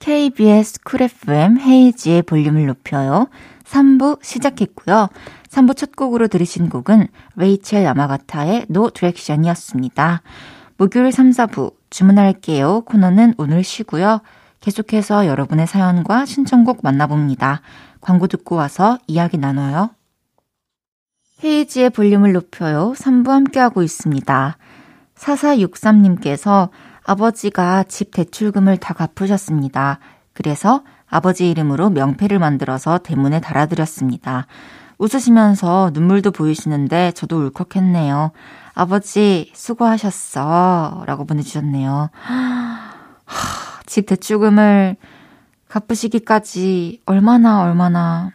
KBS 0.00 0.80
쿨 0.84 1.02
FM 1.02 1.60
헤이즈의 1.60 2.22
볼륨을 2.22 2.66
높여요. 2.66 3.28
3부 3.66 4.22
시작했고요. 4.22 5.08
3부 5.48 5.76
첫 5.76 5.94
곡으로 5.96 6.28
들으신 6.28 6.68
곡은 6.68 7.08
레이첼 7.36 7.84
야마가타의 7.84 8.66
No 8.68 8.90
Direction이었습니다. 8.90 10.22
목요일 10.76 11.12
3, 11.12 11.30
4부 11.30 11.74
주문할게요 11.90 12.82
코너는 12.82 13.34
오늘 13.38 13.64
쉬고요. 13.64 14.20
계속해서 14.60 15.26
여러분의 15.26 15.66
사연과 15.66 16.26
신청곡 16.26 16.80
만나봅니다. 16.82 17.62
광고 18.00 18.26
듣고 18.26 18.56
와서 18.56 18.98
이야기 19.06 19.38
나눠요. 19.38 19.90
헤이즈의 21.44 21.90
볼륨을 21.90 22.32
높여요. 22.32 22.94
3부 22.96 23.28
함께하고 23.28 23.82
있습니다. 23.82 24.56
4463님께서 25.16 26.70
아버지가 27.04 27.84
집 27.84 28.10
대출금을 28.10 28.78
다 28.78 28.94
갚으셨습니다. 28.94 29.98
그래서 30.32 30.82
아버지 31.08 31.50
이름으로 31.50 31.90
명패를 31.90 32.38
만들어서 32.38 32.98
대문에 32.98 33.40
달아드렸습니다. 33.40 34.46
웃으시면서 34.98 35.90
눈물도 35.92 36.30
보이시는데 36.30 37.12
저도 37.12 37.38
울컥했네요. 37.38 38.32
아버지 38.74 39.50
수고하셨어 39.54 41.04
라고 41.06 41.24
보내주셨네요. 41.24 42.10
하, 42.12 43.82
집 43.86 44.06
대출금을 44.06 44.96
갚으시기까지 45.68 47.02
얼마나 47.06 47.62
얼마나 47.62 48.30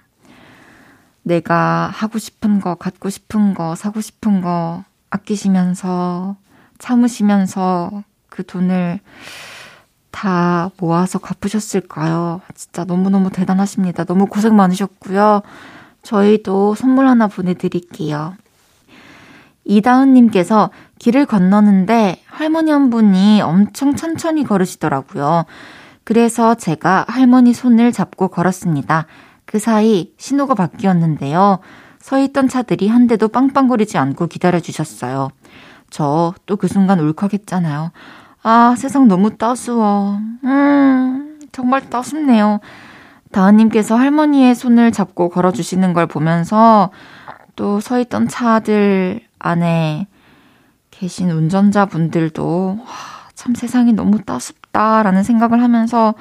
내가 1.23 1.89
하고 1.93 2.17
싶은 2.19 2.59
거, 2.59 2.75
갖고 2.75 3.09
싶은 3.09 3.53
거, 3.53 3.75
사고 3.75 4.01
싶은 4.01 4.41
거 4.41 4.83
아끼시면서 5.09 6.35
참으시면서 6.79 8.03
그 8.29 8.45
돈을 8.45 8.99
다 10.11 10.69
모아서 10.77 11.19
갚으셨을까요? 11.19 12.41
진짜 12.55 12.83
너무너무 12.85 13.29
대단하십니다. 13.31 14.03
너무 14.03 14.27
고생 14.27 14.55
많으셨고요. 14.55 15.41
저희도 16.03 16.75
선물 16.75 17.07
하나 17.07 17.27
보내드릴게요. 17.27 18.35
이다은님께서 19.63 20.71
길을 20.99 21.25
건너는데 21.25 22.21
할머니 22.25 22.71
한 22.71 22.89
분이 22.89 23.41
엄청 23.41 23.95
천천히 23.95 24.43
걸으시더라고요. 24.43 25.45
그래서 26.03 26.55
제가 26.55 27.05
할머니 27.07 27.53
손을 27.53 27.91
잡고 27.91 28.29
걸었습니다. 28.29 29.05
그 29.45 29.59
사이 29.59 30.11
신호가 30.17 30.55
바뀌었는데요. 30.55 31.59
서 31.99 32.19
있던 32.19 32.47
차들이 32.49 32.87
한 32.87 33.05
대도 33.07 33.27
빵빵거리지 33.27 33.97
않고 33.97 34.27
기다려주셨어요. 34.27 35.29
저 35.91 36.33
또 36.45 36.55
그 36.55 36.67
순간 36.67 36.99
울컥했잖아요. 36.99 37.91
아, 38.43 38.75
세상 38.77 39.07
너무 39.07 39.37
따스워. 39.37 40.17
음, 40.43 41.39
정말 41.51 41.89
따숩네요. 41.89 42.59
다은님께서 43.31 43.95
할머니의 43.95 44.55
손을 44.55 44.91
잡고 44.91 45.29
걸어주시는 45.29 45.93
걸 45.93 46.07
보면서 46.07 46.91
또 47.55 47.79
서 47.79 47.99
있던 47.99 48.27
차들 48.27 49.21
안에 49.39 50.07
계신 50.89 51.29
운전자분들도 51.31 52.79
와, 52.79 52.85
참 53.35 53.53
세상이 53.55 53.93
너무 53.93 54.23
따숩다라는 54.23 55.23
생각을 55.23 55.61
하면서 55.61 56.13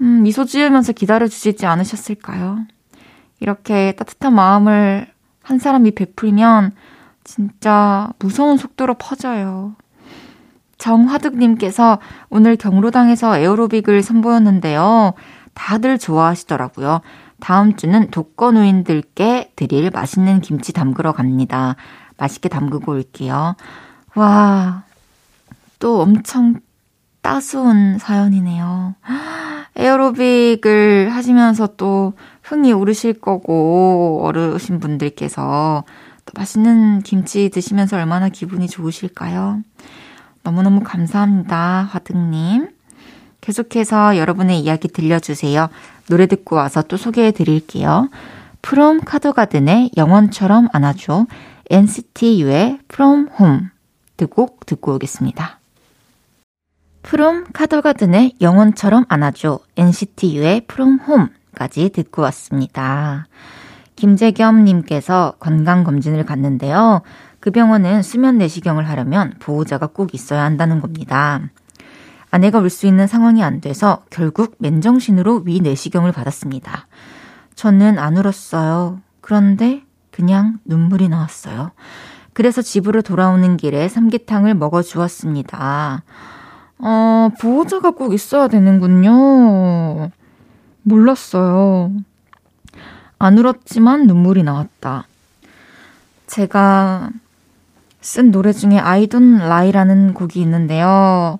음, 0.00 0.22
미소 0.22 0.44
지으면서 0.44 0.92
기다려주시지 0.92 1.66
않으셨을까요? 1.66 2.60
이렇게 3.40 3.92
따뜻한 3.92 4.34
마음을 4.34 5.08
한 5.42 5.58
사람이 5.58 5.92
베풀면 5.92 6.72
진짜 7.24 8.08
무서운 8.18 8.56
속도로 8.56 8.94
퍼져요. 8.94 9.74
정화득님께서 10.80 12.00
오늘 12.30 12.56
경로당에서 12.56 13.38
에어로빅을 13.38 14.02
선보였는데요. 14.02 15.12
다들 15.54 15.98
좋아하시더라고요. 15.98 17.02
다음 17.38 17.76
주는 17.76 18.10
독거노인들께 18.10 19.52
드릴 19.56 19.90
맛있는 19.90 20.40
김치 20.40 20.72
담그러 20.72 21.12
갑니다. 21.12 21.76
맛있게 22.16 22.48
담그고 22.48 22.92
올게요. 22.92 23.56
와, 24.14 24.82
또 25.78 26.00
엄청 26.00 26.60
따스운 27.22 27.98
사연이네요. 27.98 28.94
에어로빅을 29.76 31.10
하시면서 31.10 31.68
또 31.76 32.14
흥이 32.42 32.72
오르실 32.72 33.20
거고, 33.20 34.20
어르신 34.24 34.80
분들께서 34.80 35.84
또 36.24 36.32
맛있는 36.34 37.00
김치 37.00 37.50
드시면서 37.50 37.96
얼마나 37.96 38.28
기분이 38.28 38.66
좋으실까요? 38.66 39.62
너무너무 40.42 40.80
감사합니다, 40.84 41.88
화등님. 41.90 42.70
계속해서 43.40 44.16
여러분의 44.16 44.60
이야기 44.60 44.88
들려주세요. 44.88 45.68
노래 46.08 46.26
듣고 46.26 46.56
와서 46.56 46.82
또 46.82 46.96
소개해 46.96 47.32
드릴게요. 47.32 48.08
프롬 48.62 49.00
카더가든의 49.00 49.92
영원처럼 49.96 50.68
안아줘. 50.72 51.26
NCT 51.70 52.42
U의 52.42 52.78
From 52.92 53.28
Home 53.38 53.60
두곡 54.16 54.66
듣고 54.66 54.94
오겠습니다. 54.94 55.58
프롬 57.02 57.44
카더가든의 57.52 58.34
영원처럼 58.40 59.06
안아줘. 59.08 59.60
NCT 59.76 60.36
U의 60.36 60.62
From 60.70 60.98
Home까지 61.08 61.90
듣고 61.90 62.22
왔습니다. 62.22 63.26
김재겸님께서 63.96 65.34
건강검진을 65.38 66.24
갔는데요. 66.24 67.02
그 67.40 67.50
병원은 67.50 68.02
수면 68.02 68.38
내시경을 68.38 68.88
하려면 68.88 69.34
보호자가 69.40 69.86
꼭 69.88 70.14
있어야 70.14 70.42
한다는 70.44 70.80
겁니다. 70.80 71.40
아내가 72.30 72.58
올 72.58 72.70
수 72.70 72.86
있는 72.86 73.06
상황이 73.06 73.42
안 73.42 73.60
돼서 73.60 74.04
결국 74.10 74.54
맨정신으로 74.58 75.42
위 75.46 75.60
내시경을 75.60 76.12
받았습니다. 76.12 76.86
저는 77.54 77.98
안 77.98 78.16
울었어요. 78.16 79.00
그런데 79.20 79.82
그냥 80.10 80.58
눈물이 80.64 81.08
나왔어요. 81.08 81.72
그래서 82.32 82.62
집으로 82.62 83.02
돌아오는 83.02 83.56
길에 83.56 83.88
삼계탕을 83.88 84.54
먹어 84.54 84.82
주었습니다. 84.82 86.02
어, 86.78 87.28
보호자가 87.40 87.90
꼭 87.90 88.14
있어야 88.14 88.48
되는군요. 88.48 90.10
몰랐어요. 90.82 91.92
안 93.18 93.38
울었지만 93.38 94.06
눈물이 94.06 94.42
나왔다. 94.44 95.06
제가 96.26 97.10
쓴 98.00 98.30
노래 98.30 98.52
중에 98.52 98.78
I 98.78 99.06
don't 99.06 99.42
lie라는 99.42 100.14
곡이 100.14 100.40
있는데요. 100.40 101.38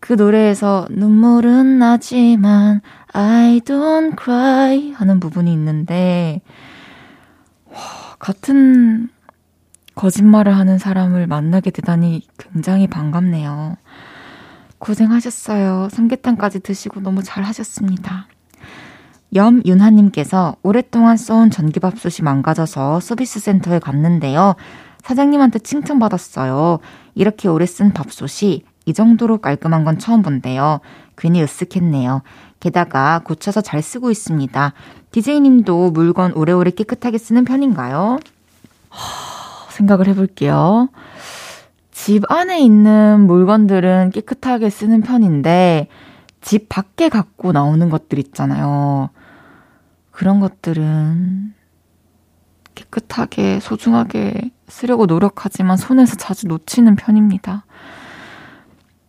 그 0.00 0.14
노래에서 0.14 0.86
눈물은 0.90 1.78
나지만 1.78 2.80
I 3.12 3.60
don't 3.60 4.20
cry 4.20 4.92
하는 4.92 5.20
부분이 5.20 5.52
있는데 5.52 6.40
와, 7.66 7.76
같은 8.18 9.08
거짓말을 9.94 10.56
하는 10.56 10.78
사람을 10.78 11.26
만나게 11.26 11.70
되다니 11.70 12.26
굉장히 12.38 12.86
반갑네요. 12.86 13.76
고생하셨어요. 14.78 15.88
삼계탕까지 15.90 16.60
드시고 16.60 17.00
너무 17.00 17.22
잘하셨습니다. 17.22 18.26
염윤하님께서 19.34 20.56
오랫동안 20.62 21.16
써온 21.16 21.50
전기밥솥이 21.50 22.24
망가져서 22.24 23.00
서비스 23.00 23.38
센터에 23.38 23.78
갔는데요. 23.78 24.56
사장님한테 25.02 25.60
칭찬받았어요. 25.60 26.78
이렇게 27.14 27.48
오래 27.48 27.66
쓴 27.66 27.92
밥솥이 27.92 28.64
이 28.86 28.92
정도로 28.92 29.38
깔끔한 29.38 29.84
건 29.84 29.98
처음 29.98 30.22
본데요. 30.22 30.80
괜히 31.16 31.44
으쓱했네요. 31.44 32.22
게다가 32.60 33.20
고쳐서 33.24 33.60
잘 33.60 33.82
쓰고 33.82 34.10
있습니다. 34.10 34.72
디제이님도 35.12 35.90
물건 35.90 36.32
오래오래 36.32 36.70
깨끗하게 36.70 37.18
쓰는 37.18 37.44
편인가요? 37.44 38.18
하, 38.90 39.70
생각을 39.70 40.06
해볼게요. 40.08 40.88
집 41.90 42.30
안에 42.30 42.60
있는 42.60 43.26
물건들은 43.26 44.10
깨끗하게 44.10 44.70
쓰는 44.70 45.02
편인데, 45.02 45.88
집 46.40 46.68
밖에 46.68 47.08
갖고 47.08 47.52
나오는 47.52 47.90
것들 47.90 48.18
있잖아요. 48.18 49.10
그런 50.10 50.40
것들은 50.40 51.54
깨끗하게, 52.74 53.60
소중하게 53.60 54.50
쓰려고 54.70 55.06
노력하지만 55.06 55.76
손에서 55.76 56.16
자주 56.16 56.46
놓치는 56.46 56.96
편입니다. 56.96 57.64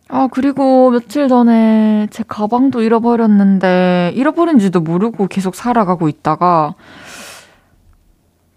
아, 0.08 0.28
그리고 0.30 0.90
며칠 0.90 1.28
전에 1.28 2.06
제 2.10 2.22
가방도 2.26 2.82
잃어버렸는데, 2.82 4.12
잃어버린지도 4.14 4.80
모르고 4.80 5.26
계속 5.28 5.54
살아가고 5.54 6.08
있다가, 6.08 6.74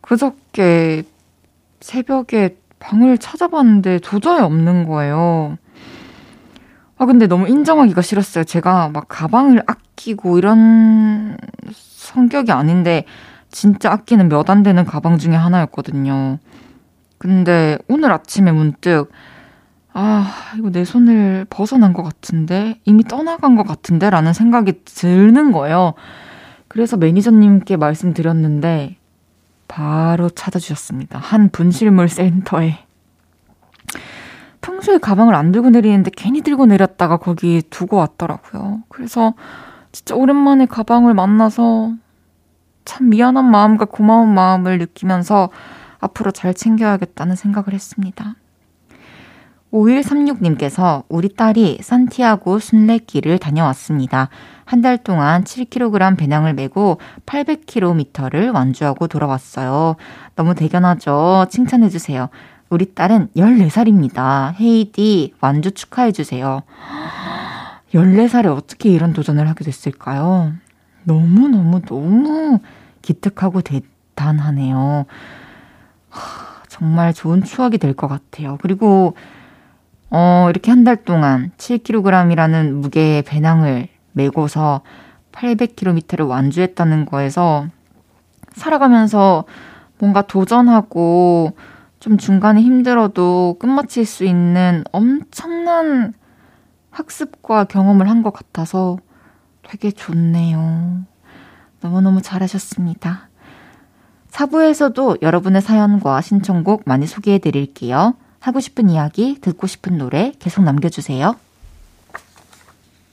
그저께 0.02 1.04
새벽에 1.80 2.58
방을 2.80 3.18
찾아봤는데 3.18 4.00
도저히 4.00 4.42
없는 4.42 4.86
거예요. 4.86 5.58
아, 6.98 7.06
근데 7.06 7.26
너무 7.28 7.48
인정하기가 7.48 8.02
싫었어요. 8.02 8.44
제가 8.44 8.90
막 8.90 9.06
가방을 9.08 9.64
아끼고 9.66 10.38
이런 10.38 11.38
성격이 11.72 12.52
아닌데, 12.52 13.06
진짜 13.50 13.92
아끼는 13.92 14.28
몇 14.28 14.50
안 14.50 14.64
되는 14.64 14.84
가방 14.84 15.18
중에 15.18 15.36
하나였거든요. 15.36 16.40
근데 17.18 17.78
오늘 17.88 18.12
아침에 18.12 18.52
문득, 18.52 19.12
아, 19.94 20.28
이거 20.58 20.70
내 20.72 20.84
손을 20.84 21.46
벗어난 21.50 21.94
것 21.94 22.04
같은데? 22.04 22.80
이미 22.84 23.04
떠나간 23.04 23.56
것 23.56 23.66
같은데? 23.66 24.10
라는 24.10 24.34
생각이 24.34 24.84
드는 24.84 25.52
거예요. 25.52 25.94
그래서 26.68 26.98
매니저님께 26.98 27.78
말씀드렸는데, 27.78 28.98
바로 29.68 30.30
찾아주셨습니다. 30.30 31.18
한 31.20 31.50
분실물 31.50 32.10
센터에. 32.10 32.86
평소에 34.62 34.98
가방을 34.98 35.36
안 35.36 35.52
들고 35.52 35.70
내리는데 35.70 36.12
괜히 36.16 36.42
들고 36.42 36.66
내렸다가 36.66 37.18
거기 37.18 37.62
두고 37.70 37.98
왔더라고요. 37.98 38.82
그래서 38.90 39.34
진짜 39.92 40.16
오랜만에 40.16 40.66
가방을 40.66 41.14
만나서 41.14 41.94
참 42.84 43.10
미안한 43.10 43.46
마음과 43.50 43.86
고마운 43.86 44.34
마음을 44.34 44.80
느끼면서 44.80 45.50
앞으로 46.00 46.32
잘 46.32 46.54
챙겨야겠다는 46.54 47.36
생각을 47.36 47.74
했습니다. 47.74 48.36
5136님께서 49.72 51.04
우리 51.10 51.34
딸이 51.36 51.80
산티아고 51.82 52.60
순례길을 52.60 53.40
다녀왔습니다. 53.40 54.30
한 54.64 54.82
달 54.82 54.98
동안 54.98 55.44
7kg 55.44 56.18
배낭을 56.18 56.54
메고 56.54 57.00
800km를 57.26 58.54
완주하고 58.54 59.08
돌아왔어요. 59.08 59.96
너무 60.36 60.56
대견하죠? 60.56 61.48
칭찬해주세요. 61.50 62.30
우리 62.70 62.94
딸은 62.96 63.30
14살입니다. 63.36 64.54
헤이디, 64.60 65.34
완주 65.40 65.72
축하해주세요. 65.72 66.64
14살에 67.94 68.56
어떻게 68.56 68.90
이런 68.90 69.14
도전을 69.14 69.48
하게 69.48 69.64
됐을까요? 69.66 70.54
너무너무너무 71.04 72.60
기특하고 73.02 73.62
대단하네요. 73.62 75.06
정말 76.70 77.14
좋은 77.14 77.44
추억이 77.44 77.78
될 77.78 77.94
것 77.94 78.08
같아요. 78.08 78.58
그리고, 78.62 79.16
어, 80.10 80.48
이렇게 80.50 80.72
한 80.72 80.84
달 80.84 80.98
동안 81.04 81.52
7kg이라는 81.58 82.72
무게의 82.74 83.22
배낭을 83.24 83.88
메고서 84.14 84.82
800km를 85.32 86.28
완주했다는 86.28 87.06
거에서 87.06 87.68
살아가면서 88.54 89.46
뭔가 90.00 90.22
도전하고 90.22 91.52
좀 92.00 92.18
중간에 92.18 92.62
힘들어도 92.62 93.58
끝마칠 93.60 94.06
수 94.06 94.26
있는 94.26 94.84
엄청난 94.92 96.14
학습과 96.92 97.66
경험을 97.66 98.10
한 98.10 98.24
것 98.24 98.32
같아서 98.32 98.98
되게 99.64 99.92
좋네요. 99.92 101.04
너무너무 101.82 102.22
잘하셨습니다. 102.22 103.30
사부에서도 104.36 105.20
여러분의 105.22 105.62
사연과 105.62 106.20
신청곡 106.20 106.84
많이 106.86 107.08
소개해 107.08 107.38
드릴게요. 107.38 108.16
하고 108.42 108.60
싶은 108.60 108.90
이야기, 108.90 109.40
듣고 109.40 109.66
싶은 109.66 109.98
노래 109.98 110.34
계속 110.40 110.62
남겨주세요. 110.66 111.38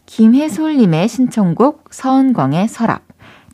김혜솔님의 0.07 1.09
신청곡 1.09 1.85
서은광의 1.93 2.67
서랍, 2.67 3.03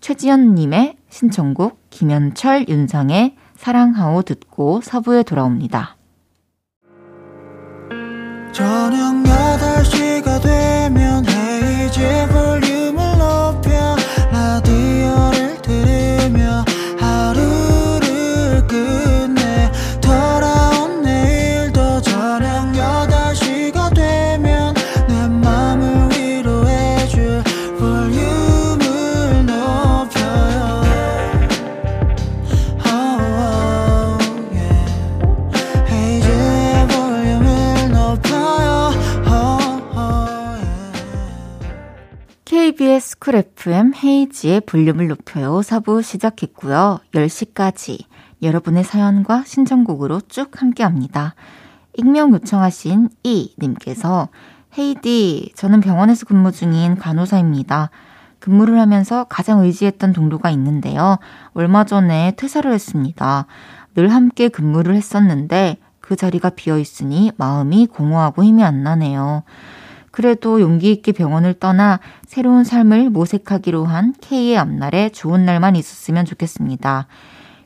최지연님의 0.00 0.96
신청곡 1.11 1.78
김현철 1.90 2.70
윤상의 2.70 3.37
사랑하오 3.57 4.22
듣고 4.22 4.81
사부에 4.81 5.22
돌아옵니다. 5.22 5.98
저녁 8.50 9.22
8시가 9.24 10.40
되면 10.40 11.22
헤이즈 11.28 12.28
볼 12.33 12.67
FM 43.68 43.92
헤이지의 44.02 44.62
볼륨을 44.62 45.09
높여요. 45.09 45.61
4부 45.61 46.02
시작했고요. 46.02 47.00
10시까지 47.12 47.98
여러분의 48.40 48.83
사연과 48.83 49.44
신청곡으로 49.44 50.22
쭉 50.26 50.50
함께 50.59 50.85
합니다. 50.85 51.35
익명 51.94 52.33
요청하신 52.33 53.11
이님께서 53.22 54.28
헤이디, 54.78 55.52
저는 55.54 55.83
병원에서 55.83 56.24
근무 56.24 56.50
중인 56.50 56.96
간호사입니다. 56.96 57.90
근무를 58.38 58.81
하면서 58.81 59.24
가장 59.24 59.61
의지했던 59.61 60.14
동료가 60.14 60.48
있는데요. 60.48 61.18
얼마 61.52 61.85
전에 61.85 62.33
퇴사를 62.38 62.72
했습니다. 62.72 63.44
늘 63.94 64.09
함께 64.09 64.48
근무를 64.48 64.94
했었는데 64.94 65.76
그 66.00 66.16
자리가 66.16 66.50
비어 66.50 66.78
있으니 66.78 67.33
마음이 67.37 67.87
공허하고 67.88 68.44
힘이 68.44 68.64
안 68.64 68.83
나네요. 68.83 69.42
그래도 70.18 70.61
용기 70.61 70.90
있게 70.90 71.12
병원을 71.12 71.54
떠나 71.54 72.00
새로운 72.26 72.64
삶을 72.64 73.09
모색하기로 73.09 73.85
한 73.85 74.12
K의 74.20 74.59
앞날에 74.59 75.11
좋은 75.11 75.46
날만 75.46 75.76
있었으면 75.76 76.24
좋겠습니다. 76.24 77.07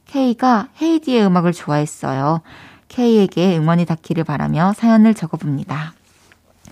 K가 0.05 0.69
헤이디의 0.83 1.25
음악을 1.25 1.55
좋아했어요. 1.55 2.43
K에게 2.89 3.57
응원이 3.57 3.87
닿기를 3.87 4.25
바라며 4.25 4.75
사연을 4.77 5.15
적어봅니다. 5.15 5.95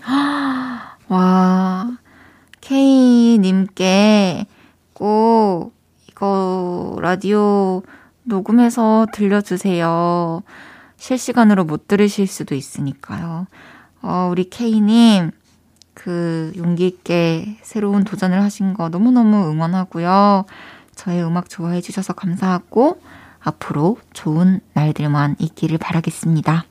와, 1.09 1.97
K님께 2.61 4.45
꼭 4.93 5.73
이거 6.07 6.99
라디오 7.01 7.81
녹음해서 8.21 9.07
들려주세요. 9.11 10.43
실시간으로 10.97 11.63
못 11.63 11.87
들으실 11.87 12.27
수도 12.27 12.53
있으니까요. 12.53 13.47
어, 14.03 14.29
우리 14.31 14.47
K님, 14.47 15.31
그 16.03 16.51
용기 16.57 16.87
있게 16.87 17.57
새로운 17.61 18.03
도전을 18.03 18.41
하신 18.41 18.73
거 18.73 18.89
너무너무 18.89 19.51
응원하고요. 19.51 20.45
저의 20.95 21.23
음악 21.23 21.47
좋아해 21.47 21.79
주셔서 21.79 22.13
감사하고 22.13 22.99
앞으로 23.39 23.97
좋은 24.13 24.61
날들만 24.73 25.35
있기를 25.37 25.77
바라겠습니다. 25.77 26.65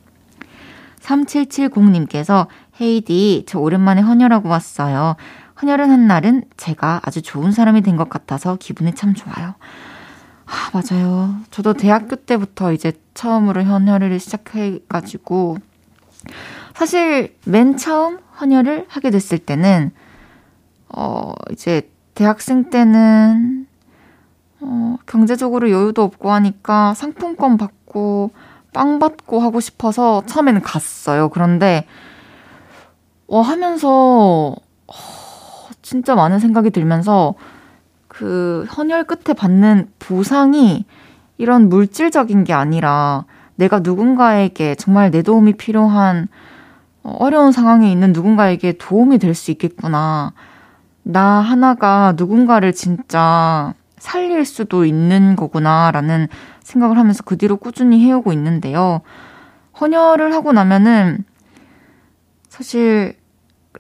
3770님께서 1.01 2.49
헤이디, 2.81 3.45
저 3.47 3.61
오랜만에 3.61 4.01
헌혈하고 4.01 4.49
왔어요. 4.49 5.15
헌혈을 5.63 5.89
한 5.89 6.07
날은 6.07 6.45
제가 6.57 7.01
아주 7.05 7.23
좋은 7.23 7.53
사람이 7.53 7.83
된 7.83 7.97
것 7.97 8.09
같아서 8.11 8.57
기분이 8.57 8.95
참 8.95 9.15
좋아요. 9.15 9.55
아, 10.47 10.71
맞아요. 10.73 11.37
저도 11.51 11.75
대학교 11.75 12.17
때부터 12.17 12.73
이제 12.73 12.93
처음으로 13.15 13.63
헌혈을 13.63 14.19
시작해가지고, 14.19 15.59
사실 16.75 17.37
맨 17.45 17.77
처음 17.77 18.19
헌혈을 18.41 18.87
하게 18.89 19.11
됐을 19.11 19.39
때는, 19.39 19.91
어, 20.89 21.35
이제 21.53 21.91
대학생 22.15 22.71
때는, 22.71 23.67
어, 24.61 24.97
경제적으로 25.07 25.71
여유도 25.71 26.03
없고 26.03 26.31
하니까 26.31 26.95
상품권 26.95 27.57
받고, 27.57 28.31
빵 28.73 28.99
받고 28.99 29.41
하고 29.41 29.61
싶어서 29.61 30.23
처음에는 30.27 30.63
갔어요. 30.63 31.29
그런데, 31.29 31.87
어, 33.27 33.41
하면서, 33.41 34.57
어, 34.87 34.93
진짜 35.83 36.15
많은 36.15 36.39
생각이 36.39 36.71
들면서, 36.71 37.35
그, 38.09 38.67
헌혈 38.77 39.05
끝에 39.05 39.35
받는 39.35 39.91
보상이 39.99 40.85
이런 41.39 41.69
물질적인 41.69 42.45
게 42.45 42.53
아니라, 42.53 43.25
내가 43.57 43.81
누군가에게 43.81 44.75
정말 44.75 45.11
내 45.11 45.23
도움이 45.23 45.55
필요한 45.55 46.29
어려운 47.19 47.53
상황에 47.53 47.91
있는 47.91 48.13
누군가에게 48.13 48.75
도움이 48.79 49.19
될 49.19 49.35
수 49.35 49.51
있겠구나. 49.51 50.33
나 51.03 51.23
하나가 51.41 52.15
누군가를 52.17 52.73
진짜 52.73 53.75
살릴 53.99 54.45
수도 54.45 54.85
있는 54.85 55.37
거구나라는 55.37 56.29
생각을 56.63 56.99
하면서 56.99 57.23
그 57.23 57.37
뒤로 57.37 57.57
꾸준히 57.57 58.05
해오고 58.05 58.33
있는데요. 58.33 59.01
헌혈을 59.81 60.33
하고 60.35 60.53
나면은 60.53 61.25
사실 62.49 63.17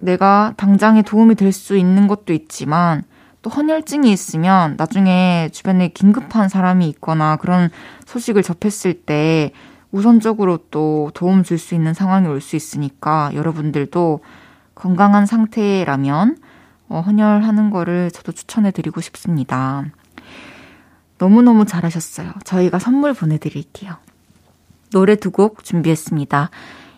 내가 0.00 0.54
당장에 0.56 1.02
도움이 1.02 1.34
될 1.34 1.52
수 1.52 1.76
있는 1.76 2.06
것도 2.06 2.32
있지만 2.32 3.02
또 3.42 3.50
헌혈증이 3.50 4.10
있으면 4.12 4.76
나중에 4.76 5.48
주변에 5.52 5.88
긴급한 5.88 6.48
사람이 6.48 6.88
있거나 6.90 7.36
그런 7.36 7.70
소식을 8.06 8.42
접했을 8.42 8.94
때 8.94 9.52
우선적으로 9.92 10.58
또 10.70 11.10
도움 11.14 11.42
줄 11.42 11.58
수 11.58 11.74
있는 11.74 11.94
상황이 11.94 12.26
올 12.28 12.40
수 12.40 12.56
있으니까 12.56 13.30
여러분들도 13.34 14.20
건강한 14.74 15.26
상태라면 15.26 16.36
어, 16.88 17.00
헌혈하는 17.00 17.70
거를 17.70 18.10
저도 18.10 18.32
추천해 18.32 18.70
드리고 18.70 19.00
싶습니다. 19.00 19.84
너무너무 21.18 21.66
잘하셨어요. 21.66 22.32
저희가 22.44 22.78
선물 22.78 23.12
보내드릴게요. 23.14 23.94
노래 24.92 25.14
두 25.16 25.30
곡 25.30 25.62
준비했습니다. 25.64 26.50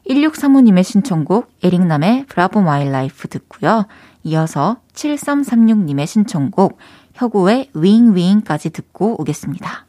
1635님의 0.09 0.83
신청곡 0.83 1.51
에릭남의 1.63 2.27
Bravo 2.27 2.63
My 2.63 2.89
Life 2.89 3.29
듣고요. 3.29 3.87
이어서 4.25 4.79
7336님의 4.95 6.07
신청곡 6.07 6.79
혁오의 7.15 7.71
윙윙까지 7.75 8.71
듣고 8.71 9.21
오겠습니다. 9.21 9.87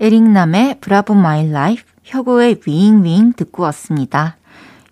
에릭남의 0.00 0.80
Bravo 0.80 1.14
My 1.14 1.50
Life 1.50 1.84
혁오의 2.04 2.60
윙윙 2.66 3.34
듣고 3.34 3.62
왔습니다. 3.64 4.36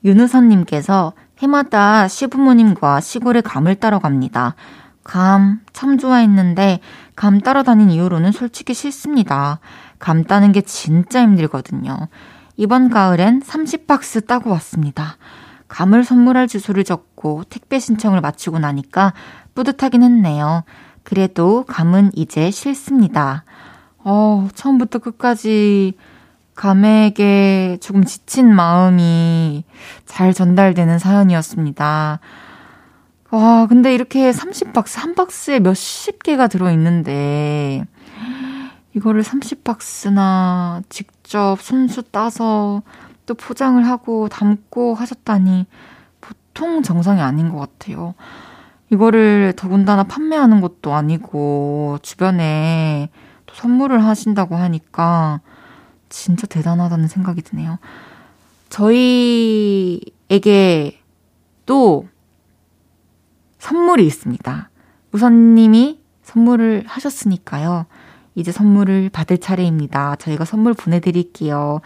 윤우선님께서 0.04 1.14
해마다 1.38 2.06
시부모님과 2.08 3.00
시골에 3.00 3.40
감을 3.40 3.76
따러 3.76 3.98
갑니다. 3.98 4.54
감 5.02 5.60
참 5.78 5.96
좋아했는데 5.96 6.80
감 7.14 7.40
따러 7.40 7.62
다닌 7.62 7.88
이후로는 7.88 8.32
솔직히 8.32 8.74
싫습니다. 8.74 9.60
감 10.00 10.24
따는 10.24 10.50
게 10.50 10.60
진짜 10.60 11.22
힘들거든요. 11.22 12.08
이번 12.56 12.90
가을엔 12.90 13.42
30박스 13.42 14.26
따고 14.26 14.50
왔습니다. 14.50 15.16
감을 15.68 16.02
선물할 16.02 16.48
주소를 16.48 16.82
적고 16.82 17.44
택배 17.48 17.78
신청을 17.78 18.20
마치고 18.20 18.58
나니까 18.58 19.12
뿌듯하긴 19.54 20.02
했네요. 20.02 20.64
그래도 21.04 21.64
감은 21.68 22.10
이제 22.14 22.50
싫습니다. 22.50 23.44
어, 24.10 24.48
처음부터 24.54 25.00
끝까지 25.00 25.92
감에게 26.54 27.76
조금 27.82 28.04
지친 28.04 28.54
마음이 28.54 29.64
잘 30.06 30.32
전달되는 30.32 30.98
사연이었습니다. 30.98 32.18
와, 33.30 33.66
근데 33.66 33.94
이렇게 33.94 34.30
30박스, 34.30 34.98
한 34.98 35.14
박스에 35.14 35.60
몇십 35.60 36.22
개가 36.22 36.46
들어있는데, 36.46 37.84
이거를 38.96 39.22
30박스나 39.22 40.84
직접 40.88 41.60
손수 41.60 42.02
따서 42.02 42.80
또 43.26 43.34
포장을 43.34 43.86
하고 43.86 44.30
담고 44.30 44.94
하셨다니 44.94 45.66
보통 46.22 46.82
정상이 46.82 47.20
아닌 47.20 47.52
것 47.52 47.58
같아요. 47.58 48.14
이거를 48.90 49.52
더군다나 49.54 50.04
판매하는 50.04 50.62
것도 50.62 50.94
아니고 50.94 51.98
주변에 52.00 53.10
또 53.10 53.27
선물을 53.58 54.04
하신다고 54.04 54.56
하니까 54.56 55.40
진짜 56.08 56.46
대단하다는 56.46 57.08
생각이 57.08 57.42
드네요. 57.42 57.78
저희에게 58.70 60.10
또 61.66 62.08
선물이 63.58 64.06
있습니다. 64.06 64.70
우선님이 65.12 66.00
선물을 66.22 66.84
하셨으니까요. 66.86 67.86
이제 68.34 68.52
선물을 68.52 69.10
받을 69.10 69.38
차례입니다. 69.38 70.16
저희가 70.16 70.44
선물 70.44 70.74
보내드릴게요. 70.74 71.80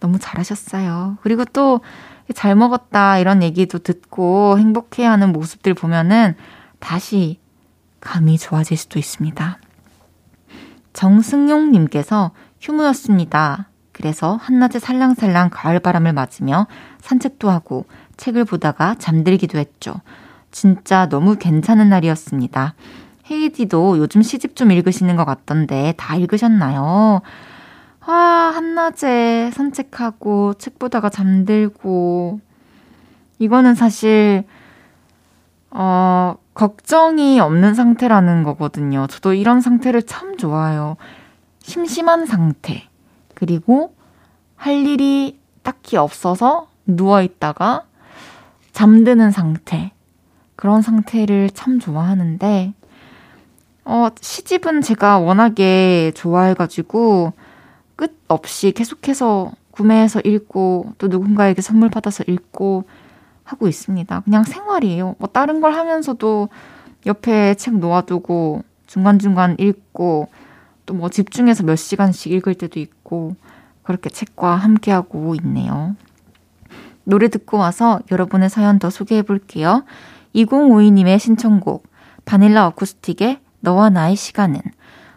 너무 0.00 0.18
잘하셨어요. 0.18 1.18
그리고 1.22 1.44
또 1.44 1.80
잘 2.32 2.54
먹었다 2.54 3.18
이런 3.18 3.42
얘기도 3.42 3.78
듣고 3.78 4.58
행복해하는 4.58 5.32
모습들 5.32 5.74
보면은 5.74 6.34
다시 6.78 7.38
감이 8.00 8.38
좋아질 8.38 8.76
수도 8.76 8.98
있습니다. 8.98 9.58
정승용님께서 10.94 12.30
휴무였습니다. 12.60 13.68
그래서 13.92 14.38
한낮에 14.40 14.78
살랑살랑 14.78 15.50
가을바람을 15.52 16.12
맞으며 16.12 16.66
산책도 17.00 17.50
하고 17.50 17.84
책을 18.16 18.44
보다가 18.44 18.96
잠들기도 18.98 19.58
했죠. 19.58 19.94
진짜 20.50 21.08
너무 21.08 21.36
괜찮은 21.36 21.88
날이었습니다. 21.90 22.74
헤이디도 23.30 23.98
요즘 23.98 24.22
시집 24.22 24.56
좀 24.56 24.70
읽으시는 24.70 25.16
것 25.16 25.24
같던데 25.24 25.94
다 25.96 26.16
읽으셨나요? 26.16 27.22
아, 28.00 28.12
한낮에 28.54 29.50
산책하고 29.52 30.54
책 30.54 30.78
보다가 30.78 31.08
잠들고 31.08 32.40
이거는 33.38 33.74
사실 33.74 34.44
어, 35.76 36.36
걱정이 36.54 37.40
없는 37.40 37.74
상태라는 37.74 38.44
거거든요. 38.44 39.08
저도 39.08 39.34
이런 39.34 39.60
상태를 39.60 40.04
참 40.04 40.36
좋아해요. 40.36 40.96
심심한 41.58 42.26
상태. 42.26 42.84
그리고 43.34 43.94
할 44.54 44.86
일이 44.86 45.40
딱히 45.62 45.96
없어서 45.96 46.68
누워있다가 46.86 47.84
잠드는 48.72 49.32
상태. 49.32 49.92
그런 50.54 50.80
상태를 50.80 51.50
참 51.50 51.80
좋아하는데, 51.80 52.72
어, 53.84 54.08
시집은 54.20 54.80
제가 54.80 55.18
워낙에 55.18 56.12
좋아해가지고 56.14 57.32
끝 57.96 58.16
없이 58.28 58.70
계속해서 58.70 59.52
구매해서 59.72 60.20
읽고 60.24 60.92
또 60.98 61.08
누군가에게 61.08 61.60
선물 61.60 61.90
받아서 61.90 62.22
읽고 62.28 62.84
하고 63.44 63.68
있습니다. 63.68 64.20
그냥 64.20 64.44
생활이에요. 64.44 65.16
뭐 65.18 65.28
다른 65.28 65.60
걸 65.60 65.74
하면서도 65.74 66.48
옆에 67.06 67.54
책 67.54 67.78
놓아두고 67.78 68.64
중간중간 68.86 69.56
읽고 69.58 70.28
또 70.86 70.94
뭐 70.94 71.08
집중해서 71.08 71.62
몇 71.62 71.76
시간씩 71.76 72.32
읽을 72.32 72.54
때도 72.54 72.78
있고 72.78 73.36
그렇게 73.82 74.10
책과 74.10 74.56
함께하고 74.56 75.34
있네요. 75.36 75.96
노래 77.04 77.28
듣고 77.28 77.58
와서 77.58 78.00
여러분의 78.10 78.50
사연 78.50 78.78
더 78.78 78.90
소개해 78.90 79.22
볼게요. 79.22 79.84
2052님의 80.34 81.18
신청곡 81.18 81.86
바닐라 82.24 82.66
어쿠스틱의 82.66 83.40
너와 83.60 83.90
나의 83.90 84.16
시간은 84.16 84.60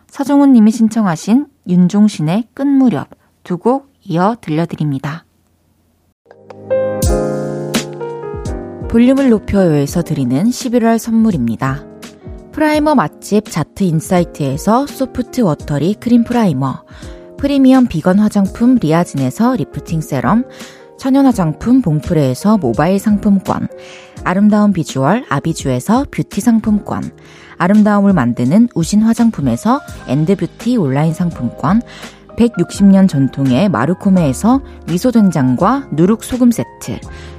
서정훈 0.09 0.53
님이 0.53 0.71
신청하신 0.71 1.47
윤종신의 1.67 2.49
끝무렵 2.53 3.09
두 3.43 3.57
곡 3.57 3.91
이어 4.03 4.37
들려드립니다. 4.39 5.25
볼륨을 8.89 9.29
높여요에서 9.29 10.01
드리는 10.01 10.45
11월 10.45 10.97
선물입니다. 10.97 11.85
primer 12.53 12.95
맛집 12.95 13.51
자트 13.51 13.83
인사이트에서 13.83 14.87
soft 14.87 15.41
watery 15.41 15.95
cream 15.95 16.23
primer, 16.23 16.85
프리미엄 17.37 17.87
비건 17.87 18.17
화장품 18.17 18.75
리아진에서 18.75 19.57
lifting 19.57 19.99
serum, 19.99 20.45
천연 20.97 21.25
화장품 21.25 21.81
봉프레에서 21.81 22.57
모바일 22.57 22.97
상품권, 22.97 23.67
아름다운 24.23 24.71
비주얼 24.71 25.25
아비주에서 25.29 26.05
뷰티 26.09 26.39
상품권, 26.39 27.03
아름다움을 27.57 28.13
만드는 28.13 28.69
우신 28.73 29.01
화장품에서 29.01 29.81
엔드뷰티 30.07 30.77
온라인 30.77 31.13
상품권, 31.13 31.81
160년 32.37 33.09
전통의 33.09 33.67
마르코메에서 33.67 34.61
미소된장과 34.87 35.89
누룩소금 35.91 36.51
세트, 36.51 36.99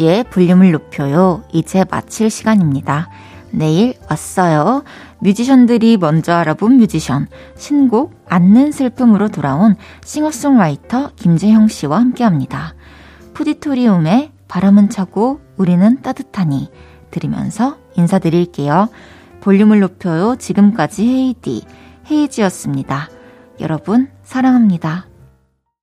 헤이지의 0.00 0.24
볼륨을 0.24 0.72
높여요. 0.72 1.44
이제 1.52 1.84
마칠 1.90 2.30
시간입니다. 2.30 3.10
내일 3.52 3.94
왔어요. 4.08 4.82
뮤지션들이 5.18 5.96
먼저 5.96 6.32
알아본 6.32 6.78
뮤지션, 6.78 7.26
신곡 7.56 8.14
앉는 8.28 8.72
슬픔으로 8.72 9.28
돌아온 9.28 9.76
싱어송라이터 10.02 11.12
김재형 11.16 11.68
씨와 11.68 11.98
함께 11.98 12.24
합니다. 12.24 12.74
푸디토리움의 13.34 14.32
바람은 14.48 14.88
차고 14.88 15.40
우리는 15.56 16.00
따뜻하니 16.02 16.70
들으면서 17.10 17.76
인사드릴게요. 17.96 18.88
볼륨을 19.40 19.80
높여요. 19.80 20.36
지금까지 20.36 21.06
헤이디, 21.06 21.64
헤이지였습니다. 22.10 23.08
여러분, 23.60 24.08
사랑합니다. 24.22 25.09